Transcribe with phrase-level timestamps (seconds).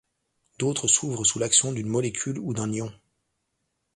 [0.57, 2.91] D'autres s'ouvrent sous l'action d'une molécule ou d'un ion.